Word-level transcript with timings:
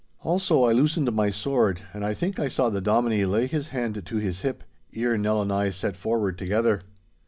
Also 0.23 0.63
I 0.63 0.71
loosened 0.71 1.11
my 1.13 1.29
sword, 1.29 1.81
and 1.93 2.03
I 2.03 2.15
think 2.15 2.39
I 2.39 2.47
saw 2.47 2.71
the 2.71 2.81
Dominie 2.81 3.23
lay 3.23 3.45
his 3.45 3.67
hand 3.67 4.03
to 4.03 4.17
his 4.17 4.41
hip, 4.41 4.63
ere 4.91 5.15
Nell 5.15 5.43
and 5.43 5.53
I 5.53 5.69
set 5.69 5.95
forward 5.95 6.39
together. 6.39 6.79